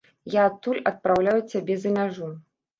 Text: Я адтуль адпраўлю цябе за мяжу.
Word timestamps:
Я 0.35 0.45
адтуль 0.51 0.79
адпраўлю 0.93 1.37
цябе 1.53 1.79
за 1.85 1.95
мяжу. 2.01 2.35